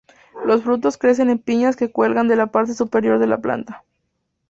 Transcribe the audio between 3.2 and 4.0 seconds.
la planta.